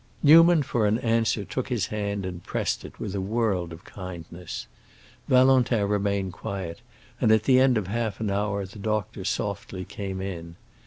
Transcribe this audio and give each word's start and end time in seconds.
Newman 0.23 0.63
for 0.63 0.87
an 0.87 0.97
answer 0.97 1.45
took 1.45 1.69
his 1.69 1.85
hand 1.93 2.25
and 2.25 2.43
pressed 2.43 2.83
it 2.83 2.99
with 2.99 3.13
a 3.13 3.21
world 3.21 3.71
of 3.71 3.83
kindness. 3.85 4.65
Valentin 5.27 5.87
remained 5.87 6.33
quiet, 6.33 6.81
and 7.19 7.31
at 7.31 7.43
the 7.43 7.59
end 7.59 7.77
of 7.77 7.85
half 7.85 8.19
an 8.19 8.31
hour 8.31 8.65
the 8.65 8.79
doctor 8.79 9.23
softly 9.23 9.85
came 9.85 10.19
in. 10.19 10.55